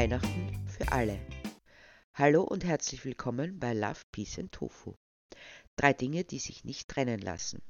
[0.00, 1.20] Weihnachten für alle.
[2.14, 4.94] Hallo und herzlich willkommen bei Love, Peace and Tofu.
[5.76, 7.60] Drei Dinge, die sich nicht trennen lassen.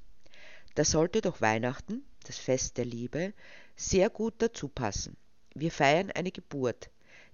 [0.76, 3.34] Da sollte doch Weihnachten, das Fest der Liebe,
[3.74, 5.16] sehr gut dazu passen.
[5.56, 6.90] Wir feiern eine Geburt,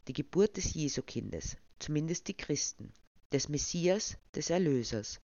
[0.08, 2.90] die Geburt des Jesukindes, zumindest die Christen,
[3.32, 5.20] des Messias, des Erlösers.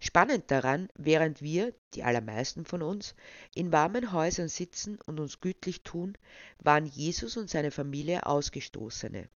[0.00, 3.14] Spannend daran, während wir, die allermeisten von uns,
[3.54, 6.18] in warmen Häusern sitzen und uns gütlich tun,
[6.58, 9.28] waren Jesus und seine Familie Ausgestoßene.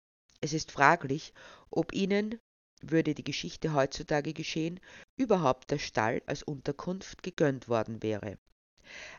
[0.40, 1.32] Es ist fraglich,
[1.70, 2.38] ob ihnen,
[2.82, 4.80] würde die Geschichte heutzutage geschehen,
[5.16, 8.38] überhaupt der Stall als Unterkunft gegönnt worden wäre.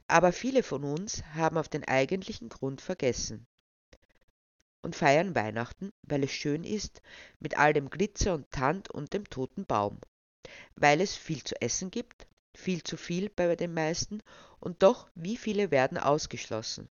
[0.07, 3.47] Aber viele von uns haben auf den eigentlichen Grund vergessen
[4.81, 7.01] und feiern Weihnachten, weil es schön ist,
[7.39, 9.99] mit all dem Glitzer und Tand und dem toten Baum
[10.75, 14.21] weil es viel zu essen gibt, viel zu viel bei den meisten,
[14.59, 16.89] und doch, wie viele werden ausgeschlossen?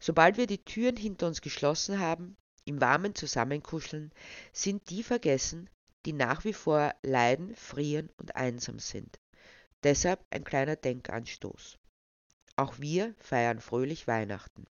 [0.00, 4.12] Sobald wir die Türen hinter uns geschlossen haben, im warmen Zusammenkuscheln,
[4.52, 5.70] sind die vergessen,
[6.04, 9.18] die nach wie vor leiden, frieren und einsam sind.
[9.82, 11.78] Deshalb ein kleiner Denkanstoß.
[12.56, 14.66] Auch wir feiern fröhlich Weihnachten.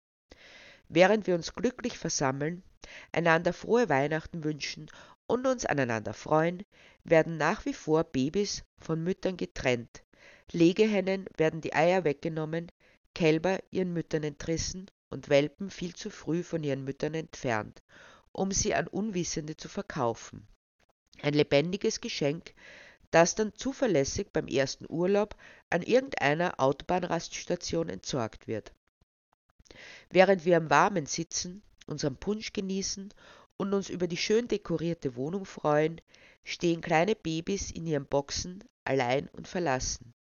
[0.95, 2.62] Während wir uns glücklich versammeln,
[3.11, 4.89] einander frohe Weihnachten wünschen
[5.27, 6.62] und uns aneinander freuen,
[7.03, 10.05] werden nach wie vor Babys von Müttern getrennt,
[10.53, 12.70] Legehennen werden die Eier weggenommen,
[13.12, 17.83] Kälber ihren Müttern entrissen und Welpen viel zu früh von ihren Müttern entfernt,
[18.31, 20.47] um sie an Unwissende zu verkaufen.
[21.23, 22.55] Ein lebendiges Geschenk,
[23.11, 25.34] das dann zuverlässig beim ersten Urlaub
[25.70, 28.73] an irgendeiner Autobahnraststation entsorgt wird.
[30.11, 33.12] Während wir am Warmen sitzen, unseren Punsch genießen
[33.56, 36.00] und uns über die schön dekorierte Wohnung freuen,
[36.44, 40.12] stehen kleine Babys in ihren Boxen allein und verlassen,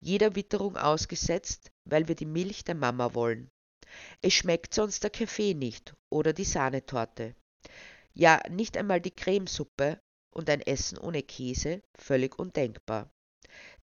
[0.00, 3.50] jeder Witterung ausgesetzt, weil wir die Milch der Mama wollen.
[4.22, 7.34] Es schmeckt sonst der Kaffee nicht oder die Sahnetorte.
[8.14, 10.00] Ja, nicht einmal die Cremesuppe
[10.30, 13.10] und ein Essen ohne Käse, völlig undenkbar.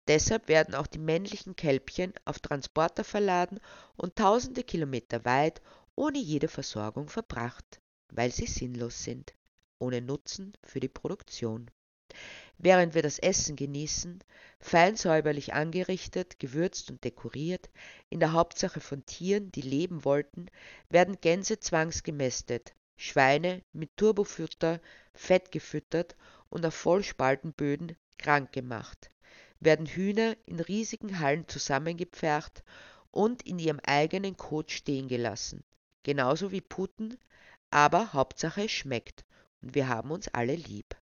[0.07, 3.59] Deshalb werden auch die männlichen Kälbchen auf Transporter verladen
[3.95, 5.61] und tausende Kilometer weit
[5.95, 7.79] ohne jede Versorgung verbracht
[8.15, 9.33] weil sie sinnlos sind,
[9.79, 11.69] ohne Nutzen für die Produktion.
[12.59, 14.23] Während wir das Essen genießen,
[14.59, 17.69] fein säuberlich angerichtet, gewürzt und dekoriert,
[18.09, 20.45] in der Hauptsache von Tieren, die leben wollten,
[20.89, 24.79] werden Gänse zwangsgemästet, Schweine mit Turbofutter
[25.15, 26.15] fett gefüttert
[26.49, 29.09] und auf Vollspaltenböden krank gemacht,
[29.65, 32.63] werden Hühner in riesigen Hallen zusammengepfercht
[33.11, 35.63] und in ihrem eigenen Kot stehen gelassen,
[36.03, 37.17] genauso wie Puten,
[37.69, 39.25] aber Hauptsache es schmeckt
[39.61, 40.95] und wir haben uns alle lieb.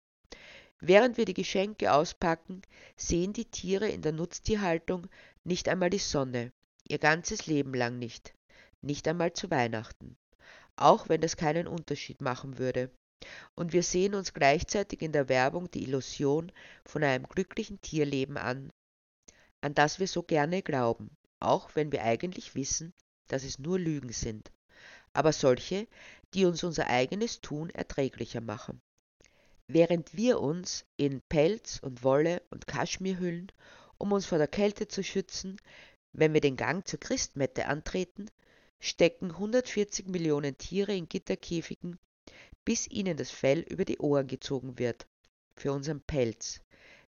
[0.81, 2.61] Während wir die Geschenke auspacken,
[2.95, 5.07] sehen die Tiere in der Nutztierhaltung
[5.43, 6.51] nicht einmal die Sonne,
[6.87, 8.33] ihr ganzes Leben lang nicht,
[8.81, 10.17] nicht einmal zu Weihnachten,
[10.77, 12.91] auch wenn das keinen Unterschied machen würde.
[13.55, 16.51] Und wir sehen uns gleichzeitig in der Werbung die Illusion
[16.85, 18.71] von einem glücklichen Tierleben an,
[19.61, 21.09] an das wir so gerne glauben,
[21.39, 22.93] auch wenn wir eigentlich wissen,
[23.27, 24.51] dass es nur Lügen sind
[25.13, 25.87] aber solche,
[26.33, 28.81] die uns unser eigenes Tun erträglicher machen.
[29.67, 33.51] Während wir uns in Pelz und Wolle und Kaschmir hüllen,
[33.97, 35.57] um uns vor der Kälte zu schützen,
[36.13, 38.29] wenn wir den Gang zur Christmette antreten,
[38.79, 41.99] stecken 140 Millionen Tiere in Gitterkäfigen,
[42.69, 45.07] bis ihnen das Fell über die Ohren gezogen wird,
[45.55, 46.61] für unseren Pelz,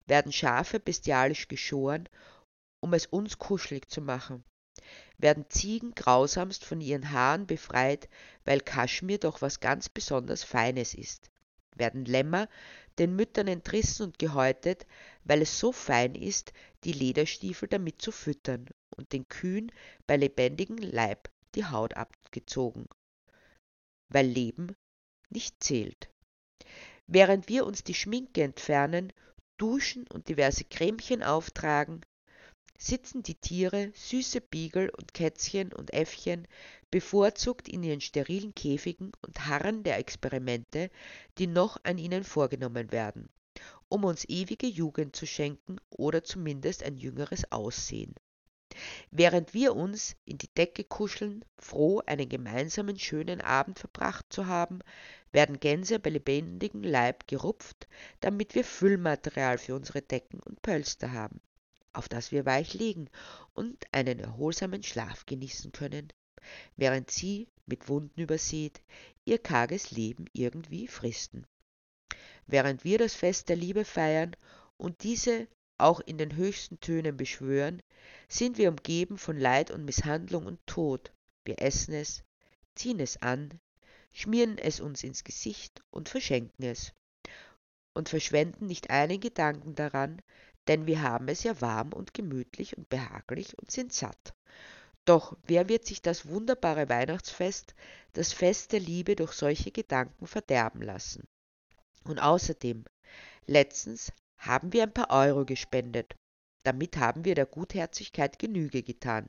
[0.07, 2.09] werden Schafe bestialisch geschoren,
[2.81, 4.43] um es uns kuschelig zu machen,
[5.19, 8.09] werden Ziegen grausamst von ihren Haaren befreit,
[8.47, 11.31] weil Kaschmir doch was ganz besonders Feines ist,
[11.77, 12.49] werden Lämmer
[12.99, 14.87] den Müttern entrissen und gehäutet,
[15.25, 16.55] weil es so fein ist,
[16.85, 18.65] die Lederstiefel damit zu füttern,
[18.97, 19.71] und den Kühen
[20.07, 22.89] bei lebendigem Leib die Haut abgezogen,
[24.09, 24.75] weil Leben
[25.31, 26.11] nicht zählt.
[27.07, 29.13] Während wir uns die Schminke entfernen,
[29.57, 32.03] duschen und diverse Cremchen auftragen,
[32.79, 36.49] sitzen die Tiere, süße Beagle und Kätzchen und Äffchen,
[36.91, 40.91] bevorzugt in ihren sterilen Käfigen und harren der Experimente,
[41.37, 43.29] die noch an ihnen vorgenommen werden,
[43.89, 48.15] um uns ewige Jugend zu schenken oder zumindest ein jüngeres Aussehen.
[49.11, 54.81] Während wir uns in die Decke kuscheln, froh, einen gemeinsamen schönen Abend verbracht zu haben,
[55.33, 57.89] werden Gänse bei lebendigem Leib gerupft,
[58.21, 61.41] damit wir Füllmaterial für unsere Decken und Pölster haben
[61.93, 63.09] auf das wir weich liegen
[63.53, 66.13] und einen erholsamen Schlaf genießen können,
[66.77, 68.81] während sie, mit Wunden übersät,
[69.25, 71.47] ihr karges Leben irgendwie fristen.
[72.47, 74.35] Während wir das Fest der Liebe feiern
[74.77, 75.47] und diese
[75.83, 77.83] auch in den höchsten Tönen beschwören,
[78.29, 81.13] sind wir umgeben von Leid und Misshandlung und Tod.
[81.45, 82.23] Wir essen es,
[82.75, 83.61] ziehen es an,
[84.13, 86.93] schmieren es uns ins Gesicht und verschenken es
[87.95, 90.23] und verschwenden nicht einen Gedanken daran,
[90.69, 94.35] denn wir haben es ja warm und gemütlich und behaglich und sind satt.
[95.05, 97.75] Doch wer wird sich das wunderbare Weihnachtsfest,
[98.13, 101.27] das Fest der Liebe durch solche Gedanken verderben lassen?
[102.05, 102.85] Und außerdem,
[103.47, 106.17] letztens haben wir ein paar Euro gespendet.
[106.63, 109.29] Damit haben wir der Gutherzigkeit Genüge getan.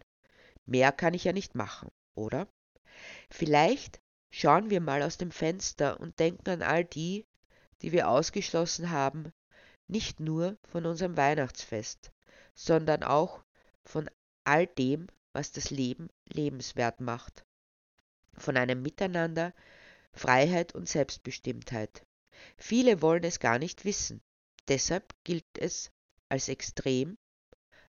[0.66, 2.48] Mehr kann ich ja nicht machen, oder?
[3.30, 7.26] Vielleicht schauen wir mal aus dem Fenster und denken an all die,
[7.82, 9.32] die wir ausgeschlossen haben,
[9.88, 12.12] nicht nur von unserem Weihnachtsfest,
[12.54, 13.44] sondern auch
[13.84, 14.10] von
[14.46, 17.46] all dem, was das Leben lebenswert macht.
[18.38, 19.54] Von einem Miteinander,
[20.14, 22.06] Freiheit und Selbstbestimmtheit.
[22.58, 24.22] Viele wollen es gar nicht wissen.
[24.72, 25.92] Deshalb gilt es
[26.30, 27.18] als extrem,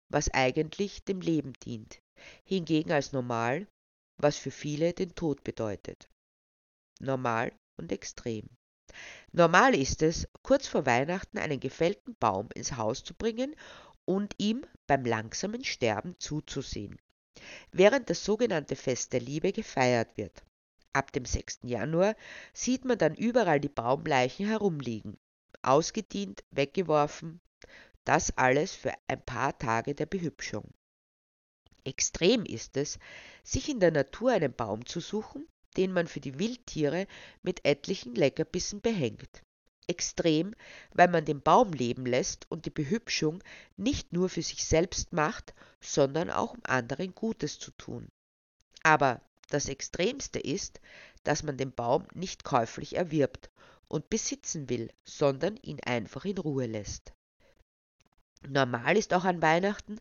[0.09, 2.01] was eigentlich dem Leben dient,
[2.45, 3.69] hingegen als normal,
[4.21, 6.09] was für viele den Tod bedeutet.
[6.99, 8.49] Normal und extrem.
[9.31, 13.55] Normal ist es, kurz vor Weihnachten einen gefällten Baum ins Haus zu bringen
[14.05, 16.99] und ihm beim langsamen Sterben zuzusehen,
[17.71, 20.43] während das sogenannte Fest der Liebe gefeiert wird.
[20.93, 21.61] Ab dem 6.
[21.63, 22.17] Januar
[22.53, 25.17] sieht man dann überall die Baumleichen herumliegen,
[25.63, 27.41] ausgedient, weggeworfen,
[28.05, 30.73] das alles für ein paar Tage der Behübschung.
[31.85, 32.99] Extrem ist es,
[33.43, 37.07] sich in der Natur einen Baum zu suchen, den man für die Wildtiere
[37.43, 39.43] mit etlichen Leckerbissen behängt.
[39.89, 40.55] Extrem,
[40.93, 43.43] weil man den Baum leben lässt und die Behübschung
[43.77, 48.09] nicht nur für sich selbst macht, sondern auch um anderen Gutes zu tun.
[48.85, 50.81] Aber das Extremste ist,
[51.25, 53.51] dass man den Baum nicht käuflich erwirbt
[53.93, 57.13] und besitzen will, sondern ihn einfach in Ruhe lässt.
[58.49, 60.01] Normal ist auch an Weihnachten,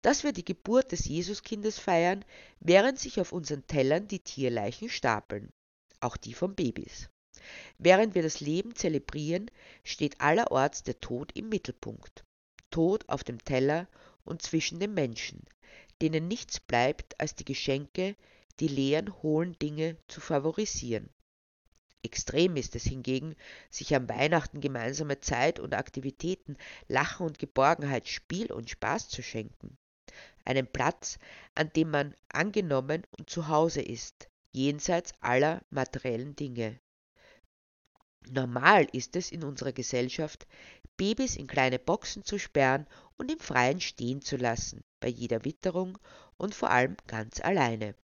[0.00, 2.24] dass wir die Geburt des Jesuskindes feiern,
[2.60, 5.52] während sich auf unseren Tellern die Tierleichen stapeln,
[5.98, 7.08] auch die von Babys.
[7.78, 9.50] Während wir das Leben zelebrieren,
[9.82, 12.24] steht allerorts der Tod im Mittelpunkt.
[12.70, 13.88] Tod auf dem Teller
[14.24, 15.44] und zwischen den Menschen,
[16.00, 18.14] denen nichts bleibt, als die Geschenke,
[18.60, 21.10] die leeren, hohlen Dinge zu favorisieren.
[22.02, 23.34] Extrem ist es hingegen,
[23.70, 26.56] sich am Weihnachten gemeinsame Zeit und Aktivitäten,
[26.88, 29.78] Lachen und Geborgenheit, Spiel und Spaß zu schenken
[30.44, 31.18] einen Platz,
[31.54, 36.80] an dem man angenommen und zu Hause ist, jenseits aller materiellen Dinge.
[38.30, 40.46] Normal ist es in unserer Gesellschaft,
[40.96, 45.98] Babys in kleine Boxen zu sperren und im Freien stehen zu lassen, bei jeder Witterung
[46.36, 47.94] und vor allem ganz alleine.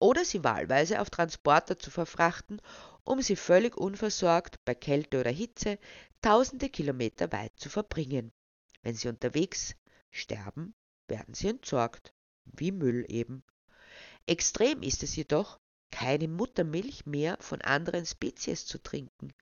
[0.00, 2.60] Oder sie wahlweise auf Transporter zu verfrachten,
[3.04, 5.78] um sie völlig unversorgt bei Kälte oder Hitze
[6.22, 8.32] tausende Kilometer weit zu verbringen.
[8.82, 9.74] Wenn sie unterwegs
[10.10, 10.74] sterben,
[11.06, 12.14] werden sie entsorgt,
[12.46, 13.44] wie Müll eben.
[14.26, 15.60] Extrem ist es jedoch,
[15.90, 19.34] keine Muttermilch mehr von anderen Spezies zu trinken,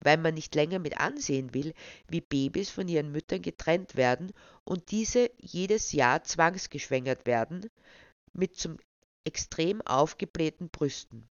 [0.00, 1.72] weil man nicht länger mit ansehen will,
[2.08, 4.32] wie Babys von ihren Müttern getrennt werden
[4.64, 7.70] und diese jedes Jahr zwangsgeschwängert werden,
[8.34, 8.76] mit zum
[9.24, 11.28] extrem aufgeblähten Brüsten.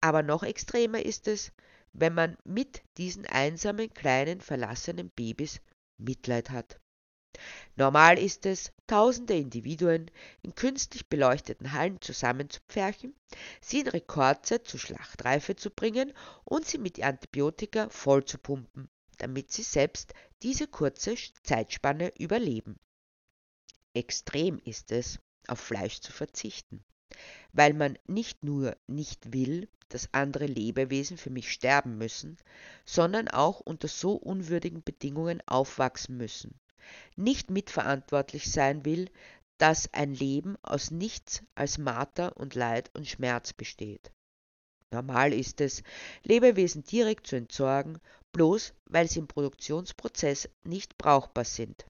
[0.00, 1.52] Aber noch extremer ist es,
[1.92, 5.60] wenn man mit diesen einsamen kleinen verlassenen Babys
[5.98, 6.78] Mitleid hat.
[7.76, 10.10] Normal ist es, tausende Individuen
[10.42, 13.14] in künstlich beleuchteten Hallen zusammenzupferchen,
[13.60, 18.88] sie in Rekordzeit zur Schlachtreife zu bringen und sie mit Antibiotika vollzupumpen,
[19.18, 22.78] damit sie selbst diese kurze Zeitspanne überleben.
[23.92, 26.84] Extrem ist es, auf Fleisch zu verzichten,
[27.52, 32.36] weil man nicht nur nicht will, dass andere Lebewesen für mich sterben müssen,
[32.84, 36.58] sondern auch unter so unwürdigen Bedingungen aufwachsen müssen
[37.16, 39.10] nicht mitverantwortlich sein will,
[39.58, 44.12] dass ein Leben aus nichts als Marter und Leid und Schmerz besteht.
[44.92, 45.82] Normal ist es,
[46.22, 47.98] Lebewesen direkt zu entsorgen,
[48.32, 51.86] bloß weil sie im Produktionsprozess nicht brauchbar sind.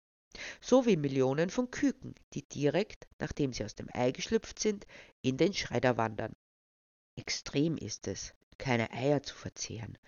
[0.61, 4.87] So wie Millionen von Küken, die direkt, nachdem sie aus dem Ei geschlüpft sind,
[5.23, 6.35] in den Schredder wandern.
[7.17, 9.99] Extrem ist es, keine Eier zu verzehren,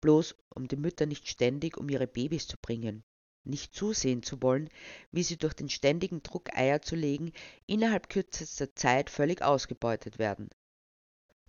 [0.00, 3.04] bloß um die Mütter nicht ständig um ihre Babys zu bringen
[3.48, 4.68] nicht zusehen zu wollen,
[5.10, 7.32] wie sie durch den ständigen Druck Eier zu legen
[7.66, 10.50] innerhalb kürzester Zeit völlig ausgebeutet werden.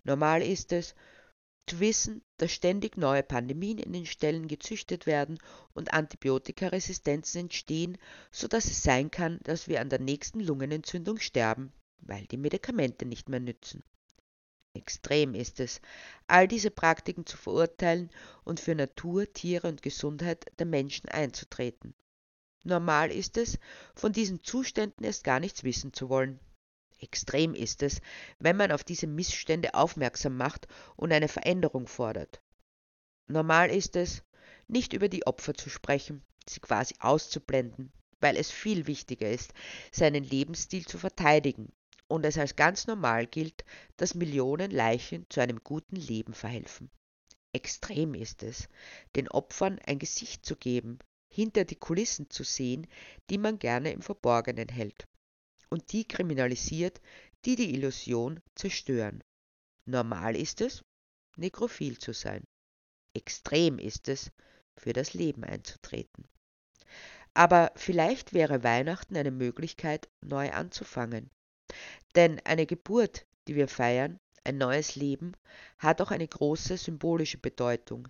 [0.02, 0.94] Normal ist es,
[1.72, 5.38] wissen, dass ständig neue Pandemien in den Ställen gezüchtet werden
[5.72, 7.96] und Antibiotikaresistenzen entstehen,
[8.30, 13.06] so dass es sein kann, dass wir an der nächsten Lungenentzündung sterben, weil die Medikamente
[13.06, 13.84] nicht mehr nützen.
[14.72, 15.80] Extrem ist es,
[16.28, 18.10] all diese Praktiken zu verurteilen
[18.44, 21.94] und für Natur, Tiere und Gesundheit der Menschen einzutreten.
[22.62, 23.58] Normal ist es,
[23.94, 26.38] von diesen Zuständen erst gar nichts wissen zu wollen.
[27.02, 28.02] Extrem ist es,
[28.38, 32.42] wenn man auf diese Missstände aufmerksam macht und eine Veränderung fordert.
[33.26, 34.22] Normal ist es,
[34.68, 37.90] nicht über die Opfer zu sprechen, sie quasi auszublenden,
[38.20, 39.54] weil es viel wichtiger ist,
[39.90, 41.72] seinen Lebensstil zu verteidigen
[42.06, 43.64] und es als ganz normal gilt,
[43.96, 46.90] dass Millionen Leichen zu einem guten Leben verhelfen.
[47.52, 48.68] Extrem ist es,
[49.16, 52.86] den Opfern ein Gesicht zu geben, hinter die Kulissen zu sehen,
[53.30, 55.08] die man gerne im Verborgenen hält
[55.70, 57.00] und die kriminalisiert,
[57.44, 59.24] die die Illusion zerstören.
[59.86, 60.84] Normal ist es,
[61.36, 62.44] nekrophil zu sein.
[63.14, 64.30] Extrem ist es,
[64.76, 66.28] für das Leben einzutreten.
[67.34, 71.30] Aber vielleicht wäre Weihnachten eine Möglichkeit, neu anzufangen.
[72.14, 75.32] Denn eine Geburt, die wir feiern, ein neues Leben,
[75.78, 78.08] hat auch eine große symbolische Bedeutung.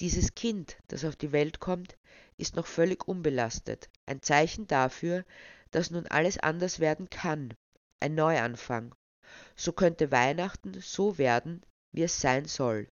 [0.00, 1.96] Dieses Kind, das auf die Welt kommt,
[2.40, 5.24] ist noch völlig unbelastet, ein Zeichen dafür,
[5.70, 7.54] dass nun alles anders werden kann,
[8.00, 8.94] ein Neuanfang.
[9.54, 12.88] So könnte Weihnachten so werden, wie es sein soll.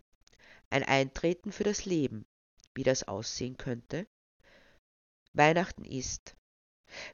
[0.71, 2.27] Ein Eintreten für das Leben.
[2.75, 4.07] Wie das aussehen könnte?
[5.33, 6.37] Weihnachten ist.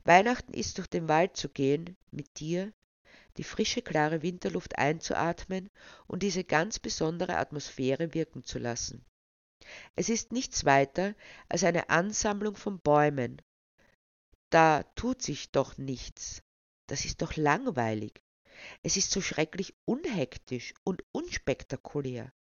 [0.04, 2.72] Weihnachten ist durch den Wald zu gehen, mit dir,
[3.36, 5.70] die frische, klare Winterluft einzuatmen
[6.06, 9.04] und diese ganz besondere Atmosphäre wirken zu lassen.
[9.96, 11.14] Es ist nichts weiter
[11.48, 13.40] als eine Ansammlung von Bäumen,
[14.54, 16.40] da tut sich doch nichts.
[16.86, 18.22] Das ist doch langweilig.
[18.84, 22.32] Es ist so schrecklich unhektisch und unspektakulär.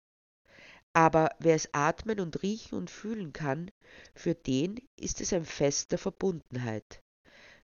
[0.94, 3.72] Aber wer es atmen und riechen und fühlen kann,
[4.14, 7.02] für den ist es ein Fest der Verbundenheit,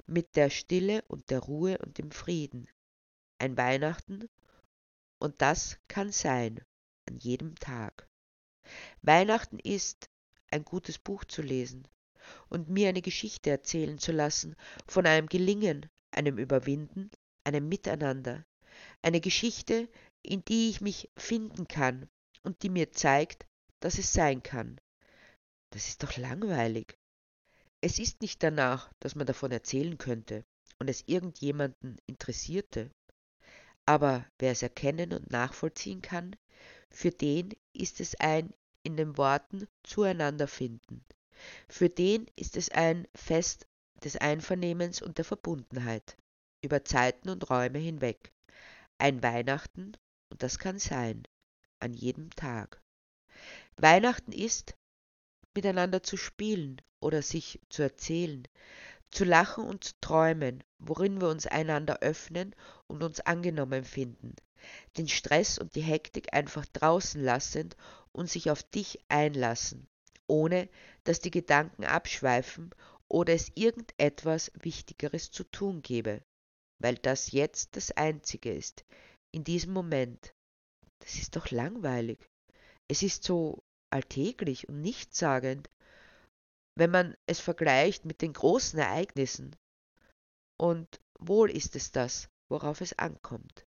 [0.08, 2.68] mit der Stille und der Ruhe und dem Frieden.
[3.38, 4.30] Ein Weihnachten,
[5.22, 6.60] und das kann sein,
[7.08, 8.09] an jedem Tag.
[9.02, 10.10] Weihnachten ist,
[10.52, 11.88] ein gutes Buch zu lesen,
[12.50, 14.56] und mir eine Geschichte erzählen zu lassen
[14.88, 17.10] von einem Gelingen, einem Überwinden,
[17.44, 18.46] einem Miteinander,
[19.02, 19.90] eine Geschichte,
[20.22, 22.10] in die ich mich finden kann
[22.44, 23.46] und die mir zeigt,
[23.80, 24.80] dass es sein kann.
[25.72, 26.98] Das ist doch langweilig.
[27.82, 30.44] Es ist nicht danach, dass man davon erzählen könnte
[30.80, 32.92] und es irgendjemanden interessierte.
[33.86, 36.36] Aber wer es erkennen und nachvollziehen kann,
[36.92, 41.06] für den ist es ein in den Worten zueinander finden,
[41.68, 43.68] für den ist es ein Fest
[44.04, 46.18] des Einvernehmens und der Verbundenheit,
[46.62, 48.34] über Zeiten und Räume hinweg.
[48.98, 49.94] Ein Weihnachten,
[50.30, 51.24] und das kann sein,
[51.80, 52.82] an jedem Tag.
[53.78, 54.76] Weihnachten ist,
[55.56, 58.44] miteinander zu spielen oder sich zu erzählen,
[59.12, 62.54] zu lachen und zu träumen, worin wir uns einander öffnen
[62.88, 64.36] und uns angenommen finden,
[64.98, 67.76] den Stress und die Hektik einfach draußen lassend
[68.12, 69.88] und sich auf dich einlassen,
[70.28, 70.70] ohne
[71.04, 72.74] dass die Gedanken abschweifen
[73.08, 76.24] oder es irgendetwas Wichtigeres zu tun gäbe,
[76.80, 78.86] weil das jetzt das Einzige ist,
[79.32, 80.34] in diesem Moment.
[81.00, 82.30] Das ist doch langweilig.
[82.88, 85.70] Es ist so alltäglich und nichtssagend,
[86.76, 89.56] wenn man es vergleicht mit den großen Ereignissen.
[90.58, 93.66] Und wohl ist es das, worauf es ankommt.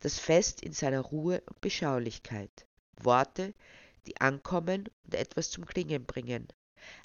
[0.00, 2.66] Das Fest in seiner Ruhe und Beschaulichkeit.
[3.02, 3.54] Worte,
[4.06, 6.48] die ankommen und etwas zum Klingen bringen.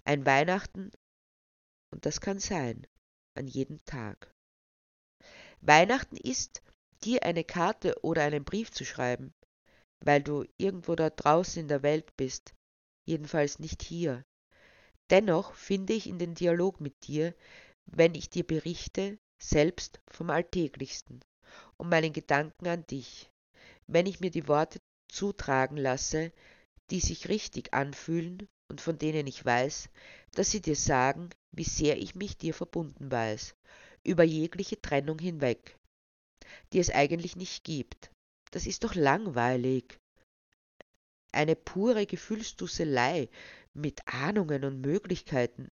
[0.06, 0.92] Ein Weihnachten,
[1.92, 2.88] und das kann sein,
[3.36, 4.34] an jedem Tag.
[5.62, 6.62] Weihnachten ist,
[7.04, 9.34] dir eine Karte oder einen Brief zu schreiben,
[10.04, 12.54] weil du irgendwo da draußen in der Welt bist,
[13.06, 14.26] jedenfalls nicht hier.
[15.10, 17.36] Dennoch finde ich in den Dialog mit dir,
[17.86, 21.24] wenn ich dir berichte, selbst vom Alltäglichsten
[21.78, 23.30] und meinen Gedanken an dich,
[23.88, 24.80] wenn ich mir die Worte
[25.12, 26.32] zutragen lasse,
[26.90, 29.90] die sich richtig anfühlen und von denen ich weiß,
[30.32, 33.56] dass sie dir sagen, wie sehr ich mich dir verbunden weiß,
[34.04, 35.78] über jegliche Trennung hinweg,
[36.74, 38.12] die es eigentlich nicht gibt.
[38.52, 40.00] Das ist doch langweilig.
[41.32, 43.30] Eine pure Gefühlsdusselei
[43.74, 45.70] mit Ahnungen und Möglichkeiten.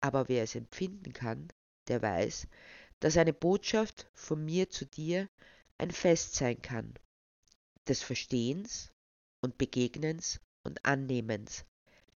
[0.00, 1.48] Aber wer es empfinden kann,
[1.88, 2.46] der weiß,
[3.00, 5.28] dass eine Botschaft von mir zu dir
[5.78, 6.94] ein Fest sein kann,
[7.88, 8.92] des Verstehens
[9.40, 11.64] und Begegnens und Annehmens,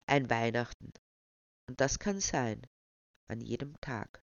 [0.07, 0.93] ein Weihnachten.
[1.69, 2.67] Und das kann sein,
[3.29, 4.23] an jedem Tag.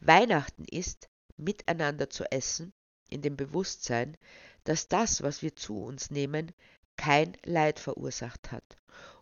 [0.00, 2.72] Weihnachten ist, miteinander zu essen,
[3.08, 4.16] in dem Bewusstsein,
[4.64, 6.52] dass das, was wir zu uns nehmen,
[6.96, 8.76] kein Leid verursacht hat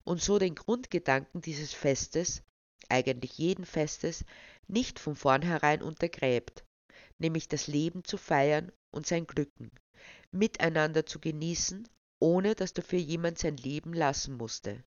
[0.04, 2.42] und so den Grundgedanken dieses Festes,
[2.88, 4.25] eigentlich jeden Festes,
[4.66, 6.64] nicht von vornherein untergräbt,
[7.18, 9.70] nämlich das Leben zu feiern und sein Glücken,
[10.30, 11.88] miteinander zu genießen,
[12.21, 14.85] ohne dass dafür jemand sein Leben lassen musste.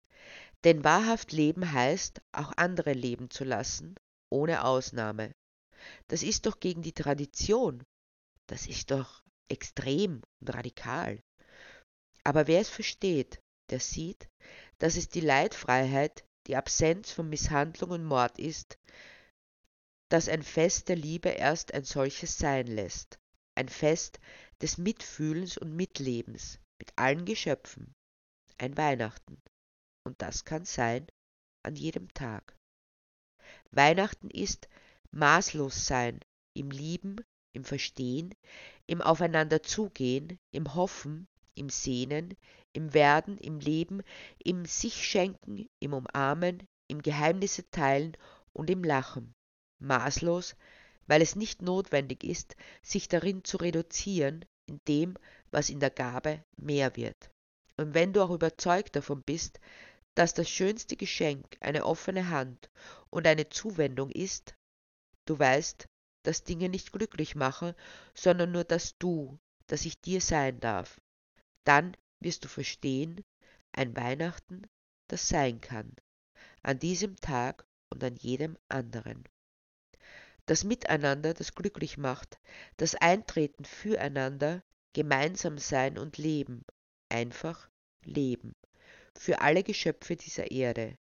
[0.65, 3.97] Denn wahrhaft Leben heißt, auch andere leben zu lassen,
[4.31, 5.35] ohne Ausnahme.
[6.09, 7.85] Das ist doch gegen die Tradition.
[8.47, 11.23] das ist doch extrem und radikal.
[12.25, 13.41] Aber wer es versteht,
[13.71, 14.29] der sieht,
[14.79, 18.79] dass es die Leitfreiheit, die Absenz von Misshandlung und Mord ist,
[20.11, 23.19] dass ein Fest der Liebe erst ein solches sein lässt,
[23.63, 24.19] ein Fest
[24.61, 27.95] des Mitfühlens und Mitlebens mit allen Geschöpfen,
[28.59, 29.41] ein Weihnachten.
[30.05, 31.07] Und das kann sein
[31.65, 32.57] an jedem Tag.
[33.71, 34.69] Weihnachten ist
[35.13, 36.19] maßlos sein
[36.55, 38.35] im Lieben, im Verstehen,
[38.89, 42.35] im Aufeinander zugehen, im Hoffen, im Sehnen,
[42.73, 44.03] im Werden, im Leben,
[44.43, 48.17] im sich schenken, im Umarmen, im Geheimnisse teilen
[48.53, 49.35] und im Lachen.
[49.79, 50.57] Maßlos,
[51.07, 55.17] weil es nicht notwendig ist, sich darin zu reduzieren, in dem,
[55.51, 57.31] was in der Gabe mehr wird.
[57.77, 59.61] Und wenn du auch überzeugt davon bist,
[60.15, 62.71] dass das schönste Geschenk eine offene Hand
[63.11, 64.55] und eine Zuwendung ist,
[65.27, 65.87] du weißt,
[66.23, 67.75] dass Dinge nicht glücklich machen,
[68.15, 71.01] sondern nur das Du, das ich dir sein darf,
[71.65, 73.23] dann wirst du verstehen,
[73.73, 74.67] ein Weihnachten,
[75.09, 75.95] das sein kann,
[76.63, 79.25] an diesem Tag und an jedem anderen.
[80.47, 82.39] Das Miteinander, das glücklich macht,
[82.77, 86.65] das Eintreten füreinander, gemeinsam sein und leben,
[87.09, 87.69] einfach
[88.05, 88.55] leben,
[89.17, 90.97] für alle Geschöpfe dieser Erde.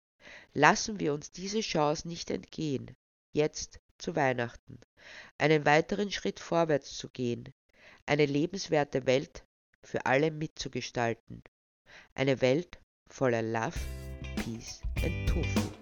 [0.55, 2.95] Lassen wir uns diese Chance nicht entgehen,
[3.33, 4.79] jetzt zu Weihnachten,
[5.39, 7.53] einen weiteren Schritt vorwärts zu gehen,
[8.07, 9.45] eine lebenswerte Welt
[9.83, 11.43] für alle mitzugestalten.
[12.15, 13.79] Eine Welt voller Love,
[14.37, 15.82] Peace and Tofu.